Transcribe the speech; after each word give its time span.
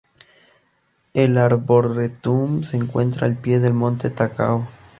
El 1.13 1.37
arboretum 1.37 2.63
se 2.63 2.75
encuentra 2.75 3.27
al 3.27 3.37
pie 3.37 3.59
del 3.59 3.75
monte 3.75 4.09
Takao. 4.09 4.67